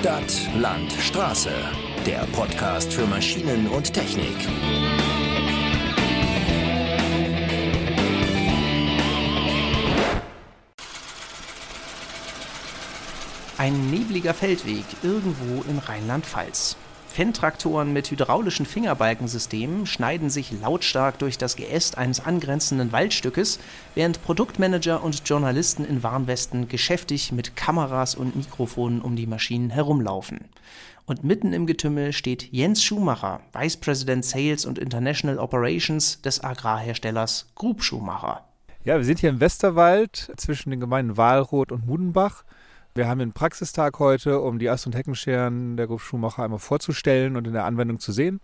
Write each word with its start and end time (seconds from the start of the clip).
Stadt, 0.00 0.48
Land, 0.54 0.92
Straße. 0.92 1.50
Der 2.06 2.20
Podcast 2.30 2.92
für 2.92 3.04
Maschinen 3.04 3.66
und 3.66 3.92
Technik. 3.92 4.32
Ein 13.58 13.90
nebliger 13.90 14.34
Feldweg 14.34 14.84
irgendwo 15.02 15.64
in 15.68 15.78
Rheinland-Pfalz. 15.78 16.76
Fenntraktoren 17.18 17.92
mit 17.92 18.12
hydraulischen 18.12 18.64
Fingerbalkensystemen 18.64 19.86
schneiden 19.86 20.30
sich 20.30 20.52
lautstark 20.52 21.18
durch 21.18 21.36
das 21.36 21.56
Geäst 21.56 21.98
eines 21.98 22.24
angrenzenden 22.24 22.92
Waldstückes, 22.92 23.58
während 23.96 24.22
Produktmanager 24.22 25.02
und 25.02 25.28
Journalisten 25.28 25.84
in 25.84 26.04
Warnwesten 26.04 26.68
geschäftig 26.68 27.32
mit 27.32 27.56
Kameras 27.56 28.14
und 28.14 28.36
Mikrofonen 28.36 29.02
um 29.02 29.16
die 29.16 29.26
Maschinen 29.26 29.70
herumlaufen. 29.70 30.44
Und 31.06 31.24
mitten 31.24 31.52
im 31.52 31.66
Getümmel 31.66 32.12
steht 32.12 32.52
Jens 32.52 32.84
Schumacher, 32.84 33.40
Vice 33.52 33.78
President 33.78 34.24
Sales 34.24 34.64
und 34.64 34.78
International 34.78 35.40
Operations 35.40 36.22
des 36.22 36.44
Agrarherstellers 36.44 37.48
Grub 37.56 37.82
Schumacher. 37.82 38.44
Ja, 38.84 38.96
wir 38.96 39.04
sind 39.04 39.18
hier 39.18 39.30
im 39.30 39.40
Westerwald 39.40 40.30
zwischen 40.36 40.70
den 40.70 40.78
Gemeinden 40.78 41.16
Wahlroth 41.16 41.72
und 41.72 41.84
Mudenbach. 41.84 42.44
Wir 42.98 43.06
haben 43.06 43.20
einen 43.20 43.32
Praxistag 43.32 44.00
heute, 44.00 44.40
um 44.40 44.58
die 44.58 44.68
Ast- 44.68 44.86
und 44.86 44.96
Heckenscheren 44.96 45.76
der 45.76 45.86
Gruppe 45.86 46.02
Schumacher 46.02 46.42
einmal 46.42 46.58
vorzustellen 46.58 47.36
und 47.36 47.46
in 47.46 47.52
der 47.52 47.64
Anwendung 47.64 48.00
zu 48.00 48.10
sehen. 48.10 48.40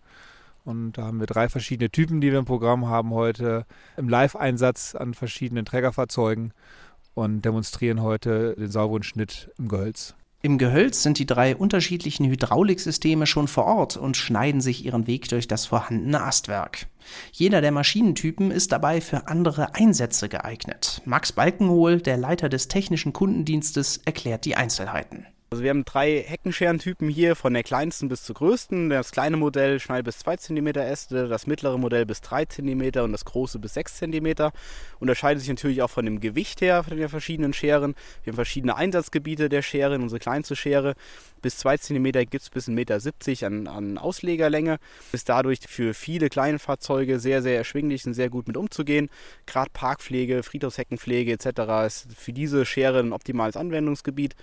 Und 0.64 0.92
da 0.92 1.06
haben 1.06 1.18
wir 1.18 1.26
drei 1.26 1.48
verschiedene 1.48 1.90
Typen, 1.90 2.20
die 2.20 2.30
wir 2.30 2.38
im 2.38 2.44
Programm 2.44 2.86
haben 2.86 3.10
heute 3.10 3.66
im 3.96 4.08
Live-Einsatz 4.08 4.94
an 4.94 5.12
verschiedenen 5.12 5.64
Trägerfahrzeugen 5.64 6.52
und 7.14 7.44
demonstrieren 7.44 8.00
heute 8.00 8.54
den 8.54 8.70
sauberen 8.70 9.02
Schnitt 9.02 9.50
im 9.58 9.66
Gehölz. 9.66 10.14
Im 10.44 10.58
Gehölz 10.58 11.02
sind 11.02 11.18
die 11.18 11.24
drei 11.24 11.56
unterschiedlichen 11.56 12.26
Hydrauliksysteme 12.26 13.24
schon 13.24 13.48
vor 13.48 13.64
Ort 13.64 13.96
und 13.96 14.14
schneiden 14.14 14.60
sich 14.60 14.84
ihren 14.84 15.06
Weg 15.06 15.26
durch 15.30 15.48
das 15.48 15.64
vorhandene 15.64 16.22
Astwerk. 16.22 16.86
Jeder 17.32 17.62
der 17.62 17.72
Maschinentypen 17.72 18.50
ist 18.50 18.70
dabei 18.70 19.00
für 19.00 19.26
andere 19.28 19.74
Einsätze 19.74 20.28
geeignet. 20.28 21.00
Max 21.06 21.32
Balkenhol, 21.32 22.02
der 22.02 22.18
Leiter 22.18 22.50
des 22.50 22.68
technischen 22.68 23.14
Kundendienstes, 23.14 24.02
erklärt 24.04 24.44
die 24.44 24.54
Einzelheiten. 24.54 25.24
Also 25.54 25.62
wir 25.62 25.70
haben 25.70 25.84
drei 25.84 26.20
Heckenscherentypen 26.20 27.08
hier, 27.08 27.36
von 27.36 27.54
der 27.54 27.62
kleinsten 27.62 28.08
bis 28.08 28.24
zur 28.24 28.34
größten. 28.34 28.90
Das 28.90 29.12
kleine 29.12 29.36
Modell 29.36 29.78
schneidet 29.78 30.06
bis 30.06 30.18
2 30.18 30.36
cm 30.38 30.66
Äste, 30.66 31.28
das 31.28 31.46
mittlere 31.46 31.78
Modell 31.78 32.06
bis 32.06 32.22
3 32.22 32.46
cm 32.46 33.04
und 33.04 33.12
das 33.12 33.24
große 33.24 33.60
bis 33.60 33.74
6 33.74 33.98
cm. 33.98 34.50
Unterscheidet 34.98 35.42
sich 35.42 35.48
natürlich 35.48 35.80
auch 35.82 35.90
von 35.90 36.06
dem 36.06 36.18
Gewicht 36.18 36.60
her 36.60 36.82
von 36.82 36.96
den 36.96 37.08
verschiedenen 37.08 37.52
Scheren. 37.52 37.94
Wir 38.24 38.32
haben 38.32 38.36
verschiedene 38.36 38.74
Einsatzgebiete 38.74 39.48
der 39.48 39.62
Schere. 39.62 39.94
Unsere 39.94 40.18
kleinste 40.18 40.56
Schere 40.56 40.96
bis 41.40 41.58
2 41.58 41.76
cm 41.76 42.04
gibt 42.12 42.42
es 42.42 42.50
bis 42.50 42.66
1,70 42.68 42.72
Meter 42.72 43.46
an, 43.46 43.68
an 43.68 43.96
Auslegerlänge. 43.96 44.78
Ist 45.12 45.28
dadurch 45.28 45.60
für 45.68 45.94
viele 45.94 46.30
kleine 46.30 46.58
Fahrzeuge 46.58 47.20
sehr, 47.20 47.42
sehr 47.42 47.56
erschwinglich 47.56 48.04
und 48.06 48.14
sehr 48.14 48.28
gut 48.28 48.48
mit 48.48 48.56
umzugehen. 48.56 49.08
Gerade 49.46 49.70
Parkpflege, 49.72 50.42
Friedhofsheckenpflege 50.42 51.30
etc. 51.30 51.86
ist 51.86 52.08
für 52.16 52.32
diese 52.32 52.66
Schere 52.66 52.98
ein 52.98 53.12
optimales 53.12 53.56
Anwendungsgebiet. 53.56 54.34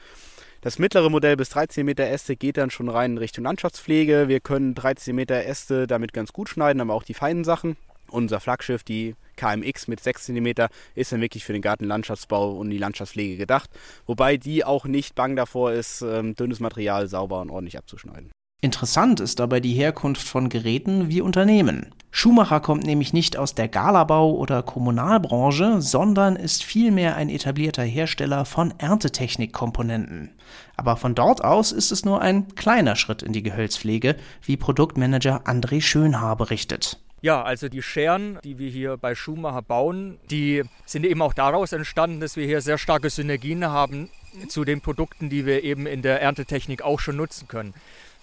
Das 0.62 0.78
mittlere 0.78 1.09
Modell 1.09 1.38
bis 1.38 1.50
13 1.50 1.84
Meter 1.84 2.08
Äste 2.08 2.36
geht 2.36 2.58
dann 2.58 2.70
schon 2.70 2.88
rein 2.88 3.14
in 3.14 3.17
Richtung 3.17 3.45
Landschaftspflege. 3.45 4.28
Wir 4.28 4.40
können 4.40 4.76
13 4.76 5.16
Meter 5.16 5.44
Äste 5.44 5.88
damit 5.88 6.14
ganz 6.14 6.34
gut 6.34 6.50
schneiden, 6.50 6.81
aber 6.81 6.94
auch 6.94 7.02
die 7.02 7.16
feinen 7.16 7.44
Sachen. 7.44 7.78
Unser 8.12 8.40
Flaggschiff, 8.40 8.84
die 8.84 9.16
KMX 9.38 9.88
mit 9.88 10.02
6 10.02 10.26
cm, 10.26 10.67
ist 10.94 11.12
dann 11.12 11.22
wirklich 11.22 11.45
für 11.45 11.54
den 11.54 11.64
Gartenlandschaftsbau 11.64 12.52
und 12.52 12.70
die 12.70 12.78
Landschaftspflege 12.78 13.38
gedacht. 13.38 13.72
Wobei 14.06 14.38
die 14.38 14.64
auch 14.64 14.86
nicht 14.86 15.16
bang 15.16 15.36
davor 15.36 15.72
ist, 15.72 16.04
ähm, 16.04 16.36
dünnes 16.36 16.59
Material 16.59 17.08
sauber 17.08 17.42
und 17.42 17.50
ordentlich 17.50 17.80
abzuschneiden. 17.80 18.30
Interessant 18.62 19.20
ist 19.20 19.39
dabei 19.39 19.61
die 19.61 19.73
Herkunft 19.73 20.28
von 20.28 20.49
Geräten 20.49 21.10
wie 21.10 21.22
Unternehmen. 21.22 21.95
Schumacher 22.14 22.60
kommt 22.60 22.83
nämlich 22.83 23.14
nicht 23.14 23.38
aus 23.38 23.55
der 23.55 23.70
Galabau- 23.70 24.36
oder 24.36 24.64
Kommunalbranche, 24.64 25.82
sondern 25.82 26.36
ist 26.36 26.64
vielmehr 26.64 27.16
ein 27.16 27.30
etablierter 27.30 27.83
Hersteller 27.83 28.44
von 28.44 28.73
Erntetechnikkomponenten. 28.77 30.30
Aber 30.76 30.98
von 30.98 31.16
dort 31.16 31.42
aus 31.42 31.72
ist 31.72 31.92
es 31.92 32.04
nur 32.04 32.22
ein 32.22 32.54
kleiner 32.55 32.98
Schritt 32.98 33.23
in 33.23 33.32
die 33.32 33.44
Gehölzpflege, 33.44 34.17
wie 34.44 34.58
Produktmanager 34.58 35.44
André 35.45 35.82
Schönhaar 35.82 36.36
berichtet. 36.36 36.99
Ja, 37.22 37.44
also 37.44 37.70
die 37.70 37.83
Scheren, 37.83 38.39
die 38.43 38.58
wir 38.58 38.70
hier 38.70 38.98
bei 38.98 39.16
Schumacher 39.16 39.61
bauen, 39.61 40.17
die 40.30 40.64
sind 40.86 41.05
eben 41.05 41.22
auch 41.22 41.33
daraus 41.33 41.72
entstanden, 41.72 42.20
dass 42.20 42.36
wir 42.36 42.45
hier 42.45 42.61
sehr 42.61 42.80
starke 42.80 43.10
Synergien 43.10 43.64
haben 43.66 44.10
zu 44.49 44.66
den 44.66 44.82
Produkten, 44.82 45.30
die 45.30 45.45
wir 45.45 45.64
eben 45.64 45.86
in 45.86 46.02
der 46.02 46.22
Erntetechnik 46.22 46.82
auch 46.82 46.99
schon 46.99 47.17
nutzen 47.17 47.48
können. 47.48 47.73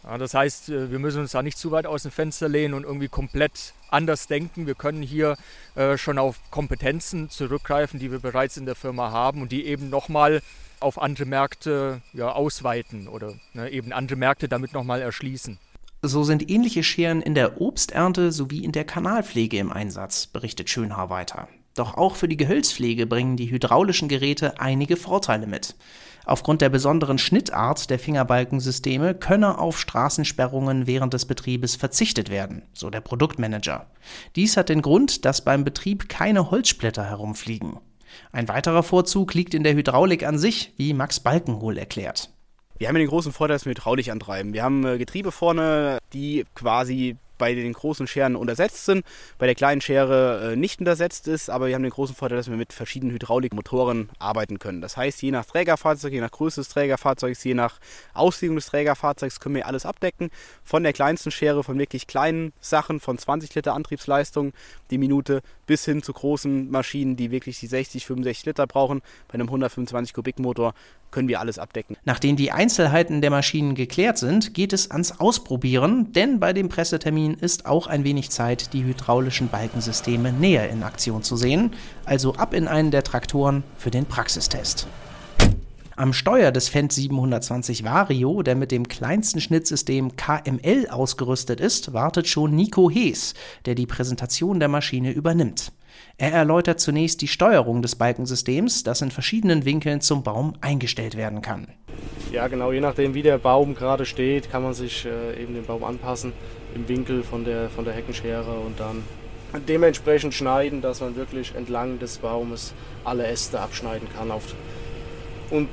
Ja, 0.04 0.18
das 0.18 0.34
heißt, 0.34 0.68
äh, 0.68 0.90
wir 0.90 0.98
müssen 0.98 1.20
uns 1.20 1.32
da 1.32 1.42
nicht 1.42 1.58
zu 1.58 1.70
weit 1.70 1.86
aus 1.86 2.02
dem 2.02 2.12
Fenster 2.12 2.48
lehnen 2.48 2.74
und 2.74 2.84
irgendwie 2.84 3.08
komplett 3.08 3.74
anders 3.90 4.26
denken. 4.26 4.66
Wir 4.66 4.74
können 4.74 5.02
hier 5.02 5.36
äh, 5.74 5.96
schon 5.96 6.18
auf 6.18 6.38
Kompetenzen 6.50 7.30
zurückgreifen, 7.30 7.98
die 7.98 8.10
wir 8.10 8.18
bereits 8.18 8.56
in 8.56 8.66
der 8.66 8.74
Firma 8.74 9.10
haben 9.10 9.42
und 9.42 9.52
die 9.52 9.66
eben 9.66 9.90
nochmal 9.90 10.42
auf 10.80 11.00
andere 11.00 11.26
Märkte 11.26 12.00
ja, 12.12 12.32
ausweiten 12.32 13.08
oder 13.08 13.34
ne, 13.52 13.70
eben 13.70 13.92
andere 13.92 14.16
Märkte 14.16 14.48
damit 14.48 14.72
nochmal 14.72 15.02
erschließen. 15.02 15.58
So 16.02 16.22
sind 16.22 16.48
ähnliche 16.48 16.84
Scheren 16.84 17.20
in 17.22 17.34
der 17.34 17.60
Obsternte 17.60 18.30
sowie 18.30 18.64
in 18.64 18.70
der 18.70 18.84
Kanalpflege 18.84 19.58
im 19.58 19.72
Einsatz, 19.72 20.28
berichtet 20.28 20.70
Schönhaar 20.70 21.10
weiter. 21.10 21.48
Doch 21.78 21.94
auch 21.94 22.16
für 22.16 22.26
die 22.26 22.36
Gehölzpflege 22.36 23.06
bringen 23.06 23.36
die 23.36 23.52
hydraulischen 23.52 24.08
Geräte 24.08 24.58
einige 24.58 24.96
Vorteile 24.96 25.46
mit. 25.46 25.76
Aufgrund 26.24 26.60
der 26.60 26.70
besonderen 26.70 27.18
Schnittart 27.18 27.88
der 27.88 28.00
Fingerbalkensysteme 28.00 29.14
könne 29.14 29.58
auf 29.58 29.78
Straßensperrungen 29.78 30.88
während 30.88 31.14
des 31.14 31.24
Betriebes 31.24 31.76
verzichtet 31.76 32.30
werden, 32.30 32.62
so 32.74 32.90
der 32.90 33.00
Produktmanager. 33.00 33.86
Dies 34.34 34.56
hat 34.56 34.70
den 34.70 34.82
Grund, 34.82 35.24
dass 35.24 35.44
beim 35.44 35.64
Betrieb 35.64 36.08
keine 36.08 36.50
Holzsplitter 36.50 37.04
herumfliegen. 37.04 37.78
Ein 38.32 38.48
weiterer 38.48 38.82
Vorzug 38.82 39.34
liegt 39.34 39.54
in 39.54 39.62
der 39.62 39.74
Hydraulik 39.74 40.26
an 40.26 40.36
sich, 40.36 40.72
wie 40.78 40.94
Max 40.94 41.20
Balkenhol 41.20 41.78
erklärt. 41.78 42.30
Wir 42.78 42.88
haben 42.88 42.96
den 42.96 43.06
großen 43.06 43.32
Vorteil, 43.32 43.54
dass 43.54 43.66
wir 43.66 43.70
hydraulisch 43.70 44.08
antreiben. 44.08 44.52
Wir 44.52 44.64
haben 44.64 44.84
äh, 44.84 44.98
Getriebe 44.98 45.30
vorne, 45.30 45.98
die 46.12 46.44
quasi 46.54 47.16
bei 47.38 47.54
den 47.54 47.72
großen 47.72 48.06
Scheren 48.06 48.36
untersetzt 48.36 48.84
sind, 48.84 49.04
bei 49.38 49.46
der 49.46 49.54
kleinen 49.54 49.80
Schere 49.80 50.52
äh, 50.52 50.56
nicht 50.56 50.80
untersetzt 50.80 51.28
ist, 51.28 51.48
aber 51.48 51.68
wir 51.68 51.74
haben 51.74 51.82
den 51.82 51.92
großen 51.92 52.14
Vorteil, 52.14 52.36
dass 52.36 52.50
wir 52.50 52.56
mit 52.56 52.72
verschiedenen 52.72 53.14
Hydraulikmotoren 53.14 54.10
arbeiten 54.18 54.58
können. 54.58 54.80
Das 54.80 54.96
heißt, 54.96 55.22
je 55.22 55.30
nach 55.30 55.44
Trägerfahrzeug, 55.44 56.12
je 56.12 56.20
nach 56.20 56.30
Größe 56.30 56.60
des 56.60 56.68
Trägerfahrzeugs, 56.68 57.42
je 57.44 57.54
nach 57.54 57.78
Auslegung 58.14 58.56
des 58.56 58.66
Trägerfahrzeugs 58.66 59.40
können 59.40 59.54
wir 59.54 59.66
alles 59.66 59.86
abdecken. 59.86 60.30
Von 60.64 60.82
der 60.82 60.92
kleinsten 60.92 61.30
Schere, 61.30 61.64
von 61.64 61.78
wirklich 61.78 62.06
kleinen 62.06 62.52
Sachen, 62.60 63.00
von 63.00 63.16
20 63.16 63.54
Liter 63.54 63.74
Antriebsleistung 63.74 64.52
die 64.90 64.98
Minute, 64.98 65.42
bis 65.66 65.84
hin 65.84 66.02
zu 66.02 66.12
großen 66.12 66.70
Maschinen, 66.70 67.16
die 67.16 67.30
wirklich 67.30 67.60
die 67.60 67.66
60, 67.66 68.06
65 68.06 68.46
Liter 68.46 68.66
brauchen. 68.66 69.02
Bei 69.28 69.34
einem 69.34 69.48
125 69.48 70.14
Kubik 70.14 70.38
Motor 70.38 70.74
können 71.10 71.28
wir 71.28 71.40
alles 71.40 71.58
abdecken. 71.58 71.96
Nachdem 72.04 72.36
die 72.36 72.52
Einzelheiten 72.52 73.20
der 73.20 73.30
Maschinen 73.30 73.74
geklärt 73.74 74.18
sind, 74.18 74.54
geht 74.54 74.72
es 74.72 74.90
ans 74.90 75.20
Ausprobieren, 75.20 76.12
denn 76.12 76.40
bei 76.40 76.52
dem 76.52 76.68
Pressetermin 76.68 77.27
ist 77.34 77.66
auch 77.66 77.86
ein 77.86 78.04
wenig 78.04 78.30
Zeit, 78.30 78.72
die 78.72 78.84
hydraulischen 78.84 79.48
Balkensysteme 79.48 80.32
näher 80.32 80.68
in 80.70 80.82
Aktion 80.82 81.22
zu 81.22 81.36
sehen. 81.36 81.72
Also 82.04 82.34
ab 82.34 82.54
in 82.54 82.68
einen 82.68 82.90
der 82.90 83.04
Traktoren 83.04 83.64
für 83.76 83.90
den 83.90 84.06
Praxistest. 84.06 84.86
Am 85.98 86.12
Steuer 86.12 86.52
des 86.52 86.68
Fendt 86.68 86.92
720 86.92 87.82
Vario, 87.82 88.44
der 88.44 88.54
mit 88.54 88.70
dem 88.70 88.86
kleinsten 88.86 89.40
Schnittsystem 89.40 90.14
KML 90.14 90.86
ausgerüstet 90.88 91.58
ist, 91.58 91.92
wartet 91.92 92.28
schon 92.28 92.54
Nico 92.54 92.88
Hees, 92.88 93.34
der 93.66 93.74
die 93.74 93.86
Präsentation 93.86 94.60
der 94.60 94.68
Maschine 94.68 95.10
übernimmt. 95.10 95.72
Er 96.16 96.30
erläutert 96.30 96.78
zunächst 96.78 97.20
die 97.20 97.26
Steuerung 97.26 97.82
des 97.82 97.96
Balkensystems, 97.96 98.84
das 98.84 99.02
in 99.02 99.10
verschiedenen 99.10 99.64
Winkeln 99.64 100.00
zum 100.00 100.22
Baum 100.22 100.52
eingestellt 100.60 101.16
werden 101.16 101.42
kann. 101.42 101.66
Ja, 102.30 102.46
genau, 102.46 102.70
je 102.70 102.80
nachdem, 102.80 103.14
wie 103.14 103.22
der 103.22 103.38
Baum 103.38 103.74
gerade 103.74 104.06
steht, 104.06 104.52
kann 104.52 104.62
man 104.62 104.74
sich 104.74 105.04
äh, 105.04 105.42
eben 105.42 105.54
den 105.54 105.64
Baum 105.64 105.82
anpassen 105.82 106.32
im 106.76 106.86
Winkel 106.86 107.24
von 107.24 107.44
der, 107.44 107.70
von 107.70 107.84
der 107.84 107.94
Heckenschere 107.94 108.60
und 108.60 108.78
dann 108.78 109.02
dementsprechend 109.66 110.32
schneiden, 110.32 110.80
dass 110.80 111.00
man 111.00 111.16
wirklich 111.16 111.56
entlang 111.56 111.98
des 111.98 112.18
Baumes 112.18 112.72
alle 113.02 113.26
Äste 113.26 113.58
abschneiden 113.58 114.06
kann 114.16 114.30
und 115.50 115.68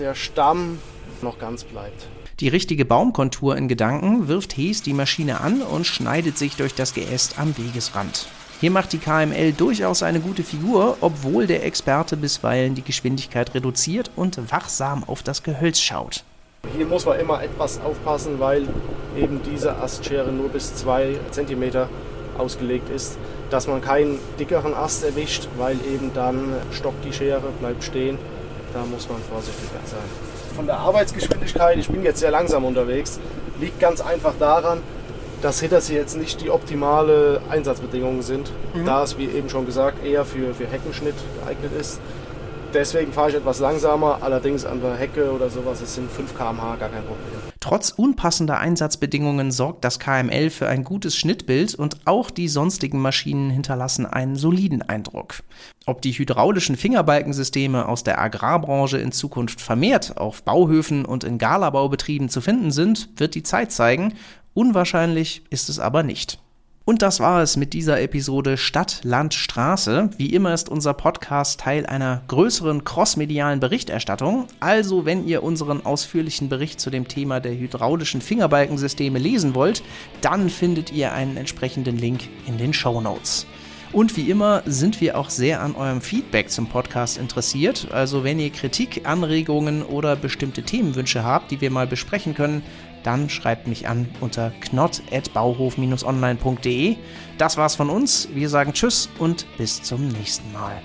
der 0.00 0.14
Stamm 0.14 0.78
noch 1.22 1.38
ganz 1.38 1.64
bleibt. 1.64 2.08
Die 2.40 2.48
richtige 2.48 2.86
Baumkontur 2.86 3.56
in 3.56 3.68
Gedanken 3.68 4.26
wirft 4.26 4.56
Hees 4.56 4.82
die 4.82 4.94
Maschine 4.94 5.40
an 5.40 5.60
und 5.60 5.86
schneidet 5.86 6.38
sich 6.38 6.56
durch 6.56 6.74
das 6.74 6.94
Geäst 6.94 7.38
am 7.38 7.56
Wegesrand. 7.58 8.28
Hier 8.60 8.70
macht 8.70 8.92
die 8.92 8.98
KML 8.98 9.52
durchaus 9.52 10.02
eine 10.02 10.20
gute 10.20 10.42
Figur, 10.42 10.96
obwohl 11.00 11.46
der 11.46 11.64
Experte 11.64 12.16
bisweilen 12.16 12.74
die 12.74 12.82
Geschwindigkeit 12.82 13.54
reduziert 13.54 14.10
und 14.16 14.50
wachsam 14.50 15.04
auf 15.04 15.22
das 15.22 15.42
Gehölz 15.42 15.80
schaut. 15.80 16.24
Hier 16.76 16.86
muss 16.86 17.06
man 17.06 17.18
immer 17.20 17.42
etwas 17.42 17.80
aufpassen, 17.80 18.38
weil 18.38 18.68
eben 19.16 19.40
diese 19.50 19.76
Astschere 19.76 20.30
nur 20.30 20.48
bis 20.48 20.74
2 20.76 21.18
cm 21.30 21.88
ausgelegt 22.36 22.90
ist, 22.90 23.18
dass 23.50 23.66
man 23.66 23.80
keinen 23.80 24.18
dickeren 24.38 24.74
Ast 24.74 25.04
erwischt, 25.04 25.48
weil 25.56 25.76
eben 25.92 26.12
dann 26.14 26.54
stockt 26.72 27.04
die 27.04 27.12
Schere, 27.12 27.50
bleibt 27.60 27.82
stehen. 27.84 28.18
Da 28.72 28.84
muss 28.84 29.08
man 29.08 29.18
vorsichtiger 29.22 29.80
sein. 29.84 29.98
von 30.54 30.66
der 30.66 30.78
Arbeitsgeschwindigkeit, 30.78 31.78
ich 31.78 31.88
bin 31.88 32.02
jetzt 32.02 32.20
sehr 32.20 32.30
langsam 32.30 32.64
unterwegs, 32.64 33.18
liegt 33.60 33.80
ganz 33.80 34.00
einfach 34.00 34.34
daran, 34.38 34.80
dass 35.42 35.60
Hitters 35.60 35.88
hier 35.88 35.98
jetzt 35.98 36.16
nicht 36.16 36.40
die 36.40 36.50
optimale 36.50 37.40
Einsatzbedingungen 37.48 38.22
sind, 38.22 38.52
mhm. 38.74 38.84
da 38.84 39.02
es, 39.02 39.16
wie 39.18 39.24
eben 39.24 39.48
schon 39.48 39.66
gesagt, 39.66 40.04
eher 40.04 40.24
für, 40.24 40.54
für 40.54 40.66
Heckenschnitt 40.66 41.14
geeignet 41.40 41.72
ist. 41.78 42.00
Deswegen 42.72 43.12
fahre 43.12 43.30
ich 43.30 43.36
etwas 43.36 43.58
langsamer, 43.58 44.18
allerdings 44.20 44.64
an 44.64 44.80
der 44.80 44.94
Hecke 44.94 45.32
oder 45.32 45.50
sowas, 45.50 45.80
es 45.80 45.96
sind 45.96 46.10
5 46.10 46.36
km/h 46.36 46.76
gar 46.76 46.88
kein 46.88 47.02
Problem. 47.02 47.50
Trotz 47.58 47.90
unpassender 47.90 48.58
Einsatzbedingungen 48.58 49.50
sorgt 49.50 49.84
das 49.84 49.98
KML 49.98 50.50
für 50.50 50.68
ein 50.68 50.84
gutes 50.84 51.16
Schnittbild 51.16 51.74
und 51.74 52.06
auch 52.06 52.30
die 52.30 52.48
sonstigen 52.48 53.00
Maschinen 53.00 53.50
hinterlassen 53.50 54.06
einen 54.06 54.36
soliden 54.36 54.82
Eindruck. 54.82 55.42
Ob 55.84 56.00
die 56.00 56.12
hydraulischen 56.12 56.76
Fingerbalkensysteme 56.76 57.88
aus 57.88 58.04
der 58.04 58.20
Agrarbranche 58.20 58.98
in 58.98 59.12
Zukunft 59.12 59.60
vermehrt 59.60 60.16
auf 60.16 60.42
Bauhöfen 60.44 61.04
und 61.04 61.24
in 61.24 61.38
Galabaubetrieben 61.38 62.28
zu 62.28 62.40
finden 62.40 62.70
sind, 62.70 63.08
wird 63.16 63.34
die 63.34 63.42
Zeit 63.42 63.72
zeigen. 63.72 64.14
Unwahrscheinlich 64.54 65.42
ist 65.50 65.68
es 65.68 65.80
aber 65.80 66.02
nicht. 66.02 66.38
Und 66.86 67.02
das 67.02 67.20
war 67.20 67.42
es 67.42 67.56
mit 67.56 67.72
dieser 67.72 68.00
Episode 68.00 68.56
Stadt, 68.56 69.00
Land, 69.04 69.34
Straße. 69.34 70.10
Wie 70.16 70.32
immer 70.34 70.54
ist 70.54 70.68
unser 70.68 70.94
Podcast 70.94 71.60
Teil 71.60 71.86
einer 71.86 72.22
größeren 72.28 72.84
crossmedialen 72.84 73.60
Berichterstattung. 73.60 74.46
Also, 74.60 75.04
wenn 75.04 75.26
ihr 75.26 75.42
unseren 75.42 75.84
ausführlichen 75.84 76.48
Bericht 76.48 76.80
zu 76.80 76.90
dem 76.90 77.06
Thema 77.06 77.38
der 77.38 77.56
hydraulischen 77.56 78.22
Fingerbalkensysteme 78.22 79.18
lesen 79.18 79.54
wollt, 79.54 79.82
dann 80.22 80.48
findet 80.48 80.90
ihr 80.90 81.12
einen 81.12 81.36
entsprechenden 81.36 81.98
Link 81.98 82.28
in 82.46 82.56
den 82.56 82.72
Show 82.72 83.00
Notes. 83.00 83.46
Und 83.92 84.16
wie 84.16 84.30
immer 84.30 84.62
sind 84.66 85.00
wir 85.00 85.18
auch 85.18 85.30
sehr 85.30 85.60
an 85.60 85.74
eurem 85.74 86.00
Feedback 86.00 86.48
zum 86.48 86.68
Podcast 86.68 87.18
interessiert. 87.18 87.88
Also 87.90 88.22
wenn 88.22 88.38
ihr 88.38 88.50
Kritik, 88.50 89.02
Anregungen 89.04 89.82
oder 89.82 90.14
bestimmte 90.14 90.62
Themenwünsche 90.62 91.24
habt, 91.24 91.50
die 91.50 91.60
wir 91.60 91.72
mal 91.72 91.88
besprechen 91.88 92.36
können, 92.36 92.62
dann 93.02 93.30
schreibt 93.30 93.66
mich 93.66 93.88
an 93.88 94.08
unter 94.20 94.52
knott.bauhof-online.de. 94.60 96.96
Das 97.38 97.56
war's 97.56 97.74
von 97.76 97.88
uns. 97.90 98.28
Wir 98.34 98.48
sagen 98.48 98.72
Tschüss 98.72 99.08
und 99.18 99.46
bis 99.56 99.82
zum 99.82 100.08
nächsten 100.08 100.52
Mal. 100.52 100.80